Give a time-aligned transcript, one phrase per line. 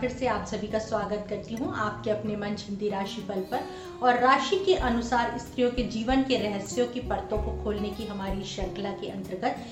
[0.00, 3.60] फिर से आप सभी का स्वागत करती हूँ आपके अपने मन हिंदी राशि बल पर।
[4.02, 8.44] और राशि के अनुसार स्त्रियों के जीवन के रहस्यों की परतों को खोलने की हमारी
[8.44, 9.64] श्रृंखला के अंतर्गत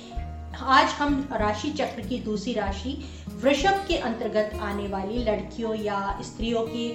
[0.63, 2.99] आज हम राशि चक्र की दूसरी राशि
[3.37, 6.87] वृषभ के अंतर्गत आने वाली लड़कियों या स्त्रियों की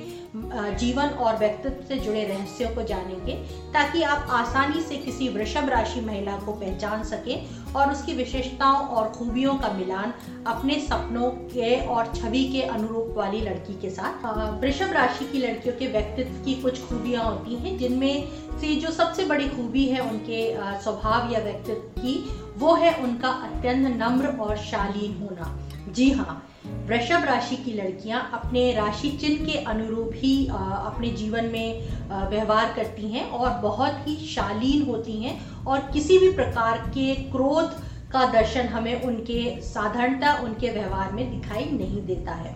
[0.80, 3.34] जीवन और व्यक्तित्व से जुड़े रहस्यों को जानेंगे,
[3.74, 9.10] ताकि आप आसानी से किसी वृषभ राशि महिला को पहचान सकें और उसकी विशेषताओं और
[9.10, 10.14] खूबियों का मिलान
[10.48, 14.26] अपने सपनों के और छवि के अनुरूप वाली लड़की के साथ।
[14.62, 19.26] वृषभ राशि की लड़कियों के व्यक्तित्व की कुछ खूबियाँ होती हैं, जिनमें से जो सबसे
[19.26, 20.42] बड़ी खूबी है उनके
[20.82, 22.14] स्वभाव या व्यक्तित्व की,
[22.58, 25.58] वो है उनका अत्यंत नम्र और शालीन होना।
[25.90, 26.44] जी हाँ
[26.88, 33.08] वृषभ राशि की लड़कियाँ अपने राशि चिन्ह के अनुरूप ही अपने जीवन में व्यवहार करती
[33.12, 37.80] हैं और बहुत ही शालीन होती हैं और किसी भी प्रकार के क्रोध
[38.12, 42.56] का दर्शन हमें उनके साधारणता, उनके व्यवहार में दिखाई नहीं देता है।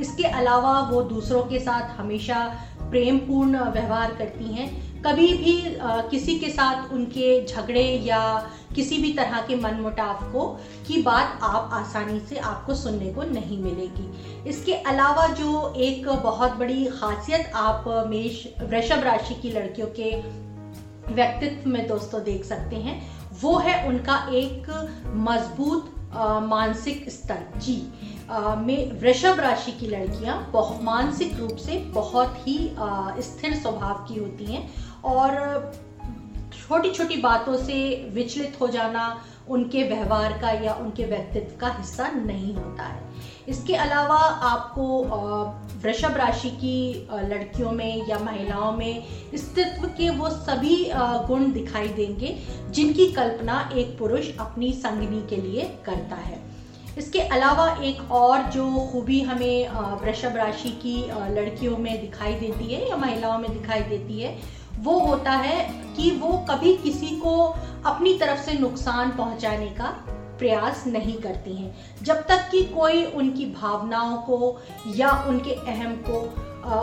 [0.00, 2.36] इसके अलावा वो दूसरों के साथ हमेशा
[2.92, 4.70] प्रेम पूर्ण व्यवहार करती हैं।
[5.02, 5.54] कभी भी
[6.10, 8.20] किसी के साथ उनके झगड़े या
[8.74, 10.46] किसी भी तरह के मनमुटाव को,
[10.86, 16.52] की बात आप आसानी से आपको सुनने को नहीं मिलेगी। इसके अलावा जो एक बहुत
[16.52, 20.10] बड़ी खासियत आप मेष, वृषभ राशि की लड़कियों के
[21.12, 23.00] व्यक्तित्व में दोस्तों देख सकते हैं,
[23.42, 24.70] वो है उनका एक
[25.22, 25.94] मज़बूत
[26.44, 27.76] मानसिक स्तर। जी।
[28.58, 30.36] में वृषभ राशि की लड़कियाँ
[30.82, 32.58] मानसिक रूप से बहुत ही
[33.22, 34.68] स्थिर स्वभाव की होती हैं
[35.04, 35.72] और
[36.52, 37.74] छोटी छोटी बातों से
[38.14, 39.04] विचलित हो जाना
[39.48, 43.00] उनके व्यवहार का या उनके व्यक्तित्व का हिस्सा नहीं होता है।
[43.48, 44.18] इसके अलावा
[44.50, 44.86] आपको
[45.82, 50.90] वृषभ राशि की लड़कियों में या महिलाओं में स्थित्व के वो सभी
[51.26, 52.36] गुण दिखाई देंगे
[52.70, 56.51] जिनकी कल्पना एक पुरुष अपनी संगनी के लिए करता है।
[56.98, 59.68] इसके अलावा एक और जो खूबी हमें
[60.02, 60.96] वृषभ राशि की
[61.34, 64.36] लड़कियों में दिखाई देती है या महिलाओं में दिखाई देती है,
[64.78, 65.60] वो होता है
[65.96, 67.34] कि वो कभी किसी को
[67.86, 69.88] अपनी तरफ़ से नुकसान पहुँचाने का
[70.38, 74.58] प्रयास नहीं करती हैं। जब तक कि कोई उनकी भावनाओं को
[74.96, 76.20] या उनके अहम को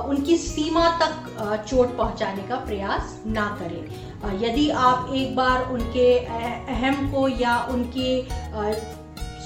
[0.10, 7.12] उनकी सीमा तक चोट पहुँचाने का प्रयास ना करें। यदि आप एक बार उनके अहम
[7.12, 8.22] को या उनके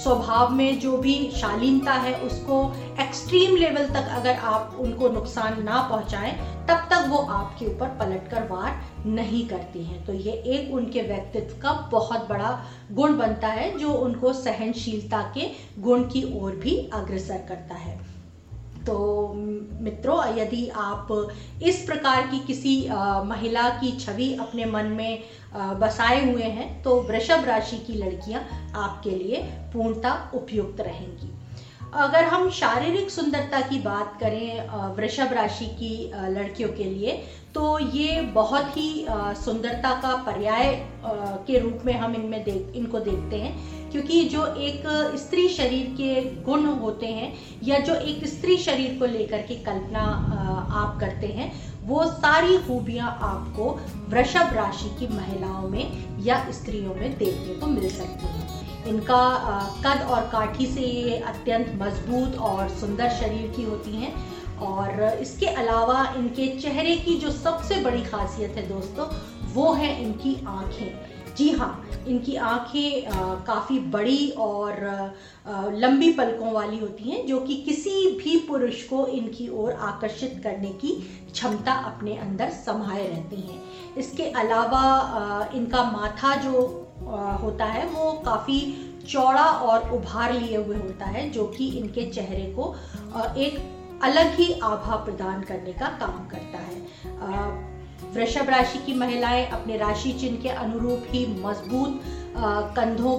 [0.03, 5.81] स्वभाव में जो भी शालीनता है, उसको एक्सट्रीम लेवल तक अगर आप उनको नुकसान ना
[5.81, 6.33] पहुंचाएँ,
[6.67, 11.01] तब तक वो आपके ऊपर पलट कर वार नहीं करती हैं। तो ये एक उनके
[11.01, 12.59] व्यक्तित्व का बहुत बड़ा
[12.91, 15.49] गुण बनता है, जो उनको सहनशीलता के
[15.79, 18.12] गुण की ओर भी अग्रसर करता है।
[18.85, 18.97] तो
[19.33, 21.07] मित्रों, यदि आप
[21.63, 22.75] इस प्रकार की किसी
[23.25, 25.23] महिला की छवि अपने मन में
[25.79, 28.41] बसाए हुए हैं तो वृषभ राशि की लड़कियाँ
[28.75, 29.41] आपके लिए
[29.73, 31.31] पूर्णता उपयुक्त रहेंगी।
[31.95, 37.11] अगर हम शारीरिक सुंदरता की बात करें वृषभ राशि की लड़कियों के लिए
[37.55, 39.05] तो ये बहुत ही
[39.39, 40.73] सुंदरता का पर्याय
[41.47, 44.83] के रूप में हम इनमें देख, इनको देखते हैं। क्योंकि जो एक
[45.15, 47.33] स्त्री शरीर के गुण होते हैं
[47.63, 50.01] या जो एक स्त्री शरीर को लेकर के कल्पना
[50.73, 51.51] आप करते हैं,
[51.83, 53.69] वो सारी खूबियाँ आपको
[54.09, 55.85] वृषभ राशि की महिलाओं में
[56.23, 59.23] या स्त्रियों में देखने को मिल सकती हैं। इनका
[59.85, 64.13] कद और काठी से ये अत्यंत मज़बूत और सुंदर शरीर की होती हैं।
[64.59, 69.07] और इसके अलावा इनके चेहरे की जो सबसे बड़ी खासियत है दोस्तों,
[69.53, 73.05] वो है इनकी आँखें। जी हाँ इनकी आँखें
[73.45, 74.81] काफ़ी बड़ी और
[75.73, 80.69] लंबी पलकों वाली होती हैं, जो कि किसी भी पुरुष को इनकी ओर आकर्षित करने
[80.81, 80.91] की
[81.31, 83.61] क्षमता अपने अंदर समाये रहती हैं।
[83.97, 86.61] इसके अलावा इनका माथा जो
[87.43, 88.61] होता है, वो काफ़ी
[89.09, 92.73] चौड़ा और उभार लिए हुए होता है, जो कि इनके चेहरे को
[93.37, 97.71] एक अलग ही आभा प्रदान करने का काम करता है।
[98.13, 102.01] वृषभ राशि की महिलाएँ अपने राशि चिन्ह के अनुरूप ही मज़बूत
[102.75, 103.15] कंधों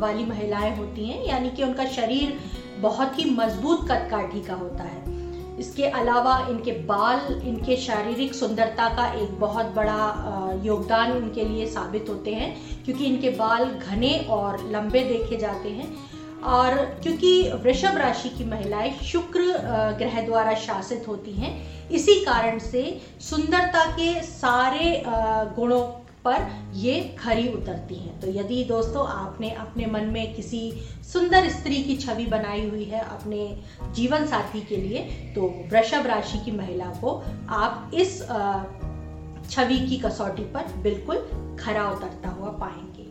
[0.00, 2.38] वाली महिलाएँ होती हैं, यानी कि उनका शरीर
[2.80, 5.12] बहुत ही मज़बूत कदकाठी का होता है।
[5.58, 12.06] इसके अलावा इनके बाल, इनके शारीरिक सुंदरता का एक बहुत बड़ा योगदान इनके लिए साबित
[12.08, 15.94] होते हैं, क्योंकि इनके बाल घने और लंबे देखे जाते हैं।
[16.44, 19.40] और क्योंकि वृषभ राशि की महिलाएँ शुक्र
[19.98, 22.82] ग्रह द्वारा शासित होती हैं इसी कारण से
[23.20, 25.02] सुंदरता के सारे
[25.56, 25.82] गुणों
[26.24, 30.60] पर ये खरी उतरती हैं। तो यदि दोस्तों आपने अपने मन में किसी
[31.12, 33.42] सुंदर स्त्री की छवि बनाई हुई है अपने
[33.94, 35.00] जीवन साथी के लिए
[35.34, 35.42] तो
[35.72, 37.10] वृषभ राशि की महिला को
[37.54, 38.18] आप इस
[39.50, 41.16] छवि की कसौटी पर बिल्कुल
[41.60, 43.02] खरा उतरता हुआ पाएँगे।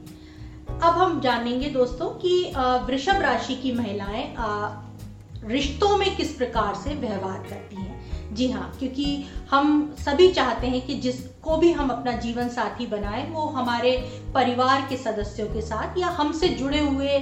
[0.68, 2.54] अब हम जानेंगे दोस्तों कि
[2.88, 4.26] वृषभ राशि की महिलाएँ
[5.46, 7.93] रिश्तों में किस प्रकार से व्यवहार करती हैं।
[8.36, 9.06] जी हाँ क्योंकि
[9.52, 13.92] हम सभी चाहते हैं कि जिसको भी हम अपना जीवन साथी बनाएँ, वो हमारे
[14.36, 17.20] परिवार के सदस्यों के साथ या हमसे जुड़े हुए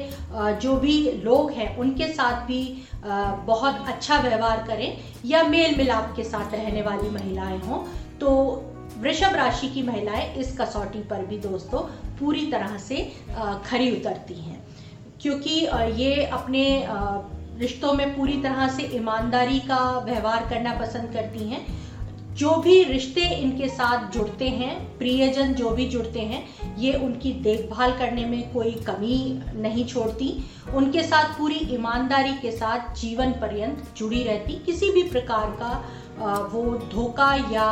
[0.61, 2.63] जो भी लोग हैं, उनके साथ भी
[3.47, 7.83] बहुत अच्छा व्यवहार करें या मेल मिलाप के साथ रहने वाली महिलाएँ हों
[8.19, 8.31] तो
[8.97, 11.79] वृषभ राशि की महिलाएँ इस कसौटी पर भी दोस्तों
[12.19, 12.97] पूरी तरह से
[13.65, 14.59] खरी उतरती हैं।
[15.21, 15.49] क्योंकि
[15.95, 16.63] ये अपने
[17.61, 21.65] रिश्तों में पूरी तरह से ईमानदारी का व्यवहार करना पसंद करती हैं।
[22.35, 26.43] जो भी रिश्ते इनके साथ जुड़ते हैं, प्रियजन जो भी जुड़ते हैं,
[26.77, 30.33] ये उनकी देखभाल करने में कोई कमी नहीं छोड़ती।
[30.73, 36.63] उनके साथ पूरी ईमानदारी के साथ जीवन पर्यंत जुड़ी रहती। किसी भी प्रकार का वो
[36.93, 37.67] धोखा या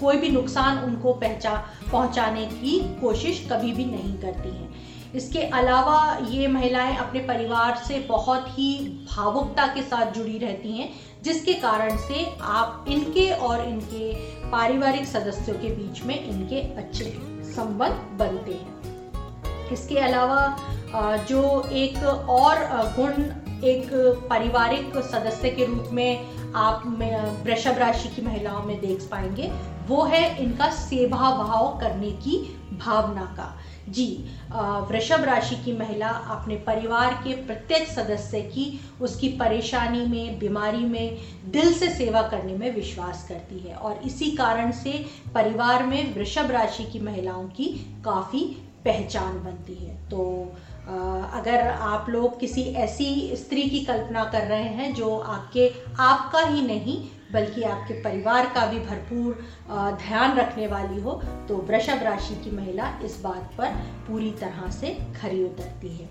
[0.00, 1.52] कोई भी नुकसान उनको पहचा,
[1.92, 4.83] पहुँचाने की कोशिश कभी भी नहीं करती हैं।
[5.14, 8.76] इसके अलावा ये महिलाएँ अपने परिवार से बहुत ही
[9.10, 10.88] भावुकता के साथ जुड़ी रहती हैं,
[11.24, 14.12] जिसके कारण से आप इनके और इनके
[14.50, 17.04] पारिवारिक सदस्यों के बीच में इनके अच्छे
[17.54, 20.56] संबंध बनते हैं। इसके अलावा
[21.28, 22.66] जो एक और
[22.96, 23.22] गुण
[23.64, 23.88] एक
[24.30, 26.82] पारिवारिक सदस्य के रूप में आप
[27.44, 29.50] वृषभ राशि की महिलाओं में देख पाएँगे,
[29.88, 32.38] वो है इनका सेवा भाव करने की
[32.78, 33.54] भावना का।
[33.88, 34.06] जी
[34.90, 41.18] वृषभ राशि की महिला अपने परिवार के प्रत्येक सदस्य की उसकी परेशानी में, बीमारी में,
[41.46, 44.92] दिल से सेवा करने में विश्वास करती है और इसी कारण से
[45.34, 47.66] परिवार में वृषभ राशि की महिलाओं की
[48.04, 48.44] काफ़ी
[48.84, 50.22] पहचान बनती है। तो
[51.34, 56.62] अगर आप लोग किसी ऐसी स्त्री की कल्पना कर रहे हैं जो आपके, आपका ही
[56.62, 56.98] नहीं
[57.34, 59.44] बल्कि आपके परिवार का भी भरपूर
[59.98, 63.76] ध्यान रखने वाली हो तो वृषभ राशि की महिला इस बात पर
[64.08, 66.06] पूरी तरह से खरी उतरती है।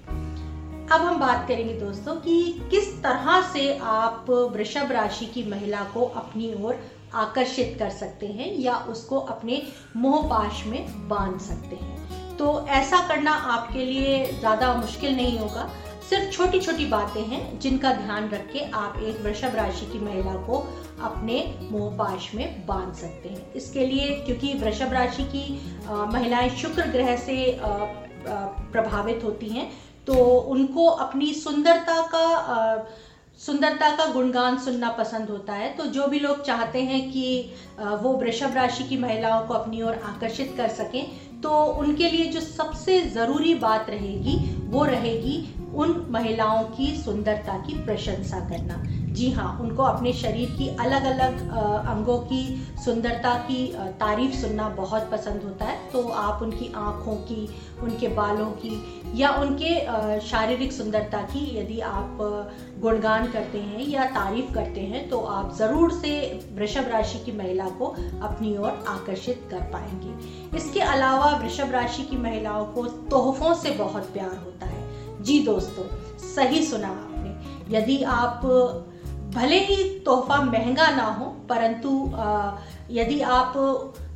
[0.86, 6.06] अब हम बात करेंगे दोस्तों कि किस तरह से आप वृषभ राशि की महिला को
[6.18, 6.80] अपनी ओर
[7.16, 9.62] आकर्षित कर सकते हैं या उसको अपने
[9.98, 15.70] मोहपाश में बाँध सकते हैं। तो ऐसा करना आपके लिए ज़्यादा मुश्किल नहीं होगा।
[16.13, 20.33] सिर्फ़ छोटी छोटी बातें हैं जिनका ध्यान रख के आप एक वृषभ राशि की महिला
[20.48, 20.57] को
[21.01, 21.38] अपने
[21.71, 25.45] मोहपाश में बाँध सकते हैं। इसके लिए क्योंकि वृषभ राशि की
[26.13, 29.65] महिलाएँ शुक्र ग्रह से प्रभावित होती हैं
[30.07, 30.13] तो
[30.50, 32.92] उनको अपनी सुंदरता का
[33.42, 37.25] सुंदरता का गुणगान सुनना पसंद होता है। तो जो भी लोग चाहते हैं कि
[37.80, 42.42] वो वृषभ राशि की महिलाओं को अपनी ओर आकर्षित कर सकें तो उनके लिए जो
[42.42, 44.38] सबसे ज़रूरी बात रहेगी
[44.68, 45.38] वो रहेगी
[45.75, 48.84] उन महिलाओं की सुंदरता की प्रशंसा करना।
[49.14, 51.50] जी हाँ उनको अपने शरीर की अलग अलग
[51.88, 52.44] अंगों की
[52.86, 53.66] सुंदरता की
[54.00, 57.48] तारीफ़ सुनना बहुत पसंद होता है। तो आप उनकी आँखों की,
[57.84, 58.81] उनके बालों की
[59.16, 62.18] या उनके शारीरिक सुंदरता की यदि आप
[62.81, 66.12] गुणगान करते हैं या तारीफ़ करते हैं तो आप ज़रूर से
[66.54, 72.18] वृषभ राशि की महिला को अपनी ओर आकर्षित कर पाएँगे। इसके अलावा वृषभ राशि की
[72.20, 74.73] महिलाओं को तोहफों से बहुत प्यार होता है।
[75.24, 75.84] जी दोस्तों,
[76.28, 78.42] सही सुना आपने। यदि आप,
[79.36, 81.89] भले ही तोहफा महँगा ना हो, परंतु
[82.92, 83.53] यदि आप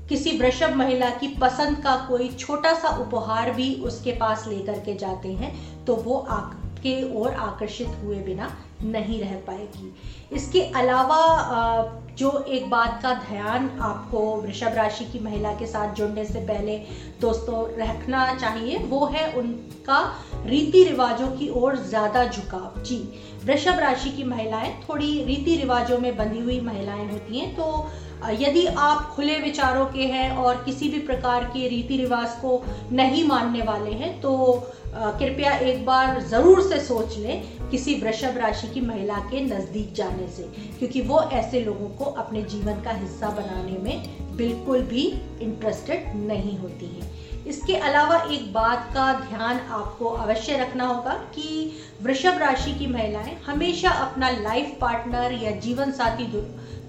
[0.09, 4.93] किसी वृषभ महिला की पसंद का कोई छोटा सा उपहार भी उसके पास लेकर के
[4.95, 5.51] जाते हैं
[5.85, 8.49] तो वो आपके ओर आकर्षित हुए बिना
[8.83, 9.93] नहीं रह पाएगी।
[10.35, 16.25] इसके अलावा जो एक बात का ध्यान आपको वृषभ राशि की महिला के साथ जुड़ने
[16.25, 16.77] से पहले
[17.21, 20.01] दोस्तों रखना चाहिए, वो है उनका
[20.45, 22.97] रीति रिवाजों की ओर ज़्यादा झुकाव। जी,
[23.45, 27.89] वृषभ राशि की महिलाएँ थोड़ी रीति रिवाजों में बंधी हुई महिलाएँ होती हैं तो
[28.31, 33.23] यदि आप खुले विचारों के हैं और किसी भी प्रकार के रीति रिवाज को नहीं
[33.23, 34.31] मानने वाले हैं तो
[34.95, 40.27] कृपया एक बार ज़रूर से सोच लें किसी वृषभ राशि की महिला के नज़दीक जाने
[40.27, 40.43] से,
[40.79, 45.05] क्योंकि वो ऐसे लोगों को अपने जीवन का हिस्सा बनाने में बिल्कुल भी
[45.41, 47.15] इंटरेस्टेड नहीं होती है।
[47.47, 51.71] इसके अलावा एक बात का ध्यान आपको अवश्य रखना होगा कि
[52.03, 56.31] वृषभ राशि की महिलाएँ हमेशा अपना लाइफ पार्टनर या जीवन साथी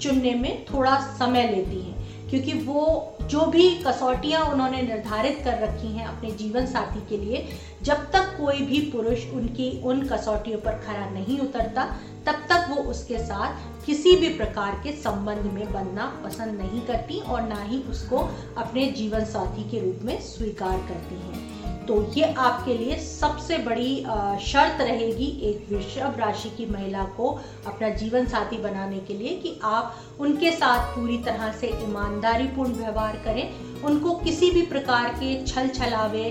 [0.00, 2.84] चुनने में थोड़ा समय लेती हैं, क्योंकि वो
[3.28, 7.44] जो भी कसौटियाँ उन्होंने निर्धारित कर रखी हैं अपने जीवन साथी के लिए,
[7.82, 11.84] जब तक कोई भी पुरुष उनकी, उन कसौटियों पर खरा नहीं उतरता,
[12.26, 17.20] तब तक वो उसके साथ किसी भी प्रकार के संबंध में बनना पसंद नहीं करती
[17.20, 18.18] और ना ही उसको
[18.58, 23.94] अपने जीवन साथी के रूप में स्वीकार करती हैं। तो ये आपके लिए सबसे बड़ी
[24.42, 27.28] शर्त रहेगी एक वृषभ राशि की महिला को
[27.66, 32.72] अपना जीवन साथी बनाने के लिए कि आप उनके साथ पूरी तरह से ईमानदारी पूर्ण
[32.74, 36.26] व्यवहार करें। उनको किसी भी प्रकार के छल छलावे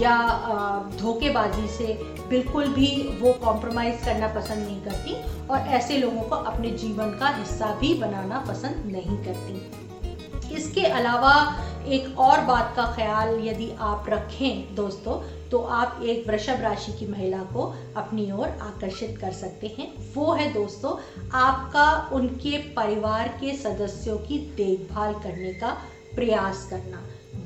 [0.00, 0.16] या
[1.00, 2.90] धोखेबाजी से बिल्कुल भी
[3.20, 5.14] वो कॉम्प्रोमाइज़ करना पसंद नहीं करती
[5.46, 9.91] और ऐसे लोगों को अपने जीवन का हिस्सा भी बनाना पसंद नहीं करती।
[10.52, 11.34] इसके अलावा
[11.86, 17.06] एक और बात का ख्याल यदि आप रखें दोस्तों तो आप एक वृषभ राशि की
[17.06, 17.62] महिला को
[17.96, 20.96] अपनी ओर आकर्षित कर सकते हैं। वो है दोस्तों,
[21.38, 25.76] आपका उनके परिवार के सदस्यों की देखभाल करने का
[26.14, 27.02] प्रयास करना।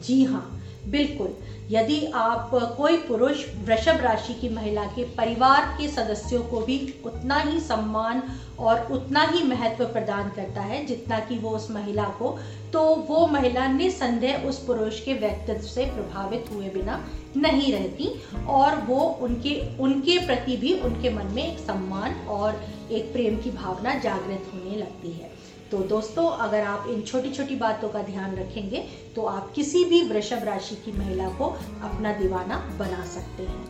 [0.06, 0.55] जी हाँ
[0.86, 1.34] बिल्कुल।
[1.70, 7.38] यदि आप कोई पुरुष वृषभ राशि की महिला के परिवार के सदस्यों को भी उतना
[7.38, 8.22] ही सम्मान
[8.58, 12.36] और उतना ही महत्व प्रदान करता है जितना कि वो उस महिला को
[12.72, 17.04] तो वो महिला निसंदेह उस पुरुष के व्यक्तित्व से प्रभावित हुए बिना
[17.36, 18.08] नहीं रहती
[18.48, 23.50] और वो उनके उनके प्रति भी उनके मन में एक सम्मान और एक प्रेम की
[23.50, 25.35] भावना जागृत होने लगती है।
[25.70, 28.84] तो दोस्तों अगर आप इन छोटी छोटी बातों का ध्यान रखेंगे
[29.16, 31.48] तो आप किसी भी वृषभ राशि की महिला को
[31.84, 33.64] अपना दीवाना बना सकते हैं।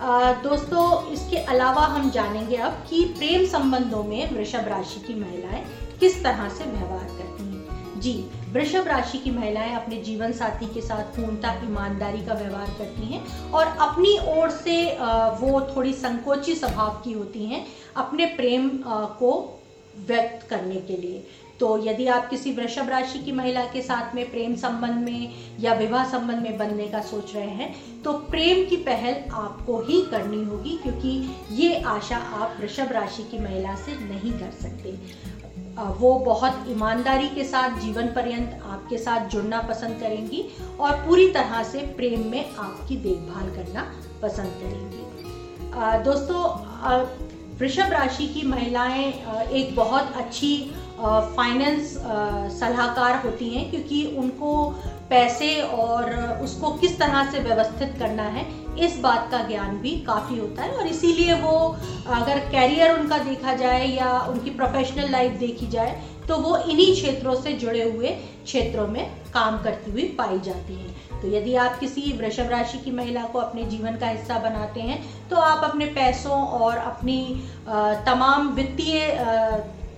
[0.00, 5.64] आ, दोस्तों इसके अलावा हम जानेंगे अब कि प्रेम संबंधों में वृषभ राशि की महिलाएँ
[6.00, 8.12] किस तरह से व्यवहार करती हैं। जी
[8.52, 13.50] वृषभ राशि की महिलाएँ अपने जीवन साथी के साथ पूर्णता ईमानदारी का व्यवहार करती हैं
[13.50, 14.76] और अपनी ओर से
[15.40, 19.57] वो थोड़ी संकोची स्वभाव की होती हैं। अपने प्रेम को
[20.08, 21.26] व्यक्त करने के लिए।
[21.60, 25.72] तो यदि आप किसी वृषभ राशि की महिला के साथ में प्रेम संबंध में या
[25.74, 30.42] विवाह संबंध में बनने का सोच रहे हैं तो प्रेम की पहल आपको ही करनी
[30.44, 31.10] होगी, क्योंकि
[31.52, 34.96] ये आशा आप वृषभ राशि की महिला से नहीं कर सकते।
[35.98, 40.44] वो बहुत ईमानदारी के साथ, जीवन पर्यंत आपके साथ जुड़ना पसंद करेंगी
[40.80, 43.82] और पूरी तरह से प्रेम में आपकी देखभाल करना
[44.22, 46.42] पसंद करेंगी। दोस्तों
[47.60, 49.06] वृषभ राशि की महिलाएँ
[49.52, 50.54] एक बहुत अच्छी
[51.00, 51.94] फाइनेंस
[52.52, 54.52] सलाहकार होती हैं क्योंकि उनको
[55.10, 58.46] पैसे और उसको किस तरह से व्यवस्थित करना है,
[58.78, 61.54] इस बात का ज्ञान भी काफ़ी होता है। और इसीलिए वो
[62.08, 67.34] अगर कैरियर उनका देखा जाए या उनकी प्रोफेशनल लाइफ देखी जाए तो वो इन्हीं क्षेत्रों
[67.34, 68.08] से जुड़े हुए
[68.44, 72.90] क्षेत्रों में काम करती हुई पाई जाती हैं। तो यदि आप किसी वृषभ राशि की
[72.90, 77.18] महिला को अपने जीवन का हिस्सा बनाते हैं तो आप अपने पैसों और अपनी
[78.06, 79.16] तमाम वित्तीय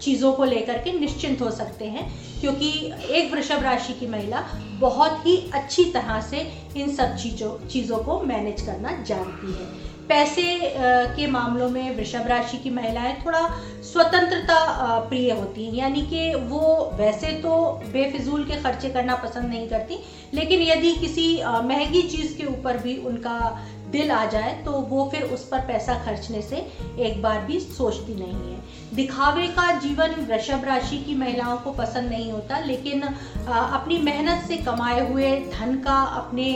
[0.01, 2.07] चीज़ों को लेकर के निश्चिंत हो सकते हैं,
[2.41, 2.69] क्योंकि
[3.11, 4.43] एक वृषभ राशि की महिला
[4.81, 6.39] बहुत ही अच्छी तरह से
[6.77, 10.45] इन सब चीज़ों चीज़ों को मैनेज करना जानती है। पैसे
[11.17, 13.43] के मामलों में वृषभ राशि की महिलाएँ थोड़ा
[13.85, 14.59] स्वतंत्रता
[15.09, 17.59] प्रिय होती हैं। यानी कि वो वैसे तो
[17.93, 19.99] बेफिजूल के खर्चे करना पसंद नहीं करती,
[20.35, 23.39] लेकिन यदि किसी महँगी चीज़ के ऊपर भी उनका
[23.93, 26.57] दिल आ जाए तो वो फिर उस पर पैसा खर्चने से
[27.05, 28.59] एक बार भी सोचती नहीं है।
[28.95, 34.57] दिखावे का जीवन वृषभ राशि की महिलाओं को पसंद नहीं होता, लेकिन अपनी मेहनत से
[34.59, 36.53] कमाए हुए धन का अपने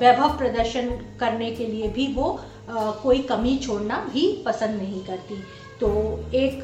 [0.00, 0.90] वैभव प्रदर्शन
[1.20, 5.42] करने के लिए भी वो कोई कमी छोड़ना भी पसंद नहीं करती।
[5.80, 5.88] तो
[6.34, 6.60] एक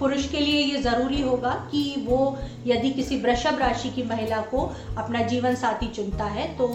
[0.00, 4.70] पुरुष के लिए ये ज़रूरी होगा कि वो यदि किसी वृषभ राशि की महिला को
[4.98, 6.66] अपना जीवन साथी चुनता है तो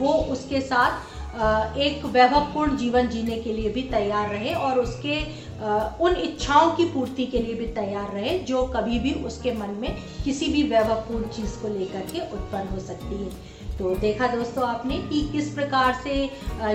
[0.00, 5.16] वो उसके साथ एक वैभवपूर्ण जीवन जीने के लिए भी तैयार रहे और उसके
[6.00, 9.96] उन इच्छाओं की पूर्ति के लिए भी तैयार रहे, जो कभी भी उसके मन में
[10.24, 13.30] किसी भी वैभवपूर्ण चीज़ को लेकर के उत्पन्न हो सकती है।
[13.78, 16.14] तो देखा दोस्तों आपने कि किस प्रकार से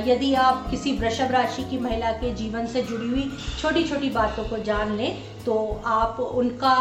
[0.05, 4.43] यदि आप किसी वृषभ राशि की महिला के जीवन से जुड़ी हुई छोटी छोटी बातों
[4.49, 6.75] को जान लें तो आप उनका,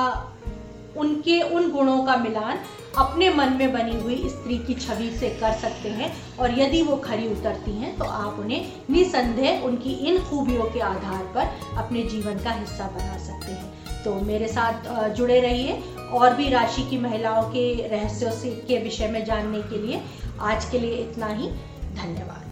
[0.96, 2.58] उनके उन गुणों का मिलान
[2.98, 6.96] अपने मन में बनी हुई स्त्री की छवि से कर सकते हैं और यदि वो
[6.96, 12.38] खरी उतरती हैं तो आप उन्हें निसंदेह उनकी इन खूबियों के आधार पर अपने जीवन
[12.44, 17.42] का हिस्सा बना सकते हैं। तो मेरे साथ जुड़े रहिए। और भी राशि की महिलाओं
[17.42, 20.02] के रहस्यों से के विषय में जानने के लिए
[20.40, 21.48] आज के लिए इतना ही।
[21.94, 22.48] धन्यवाद।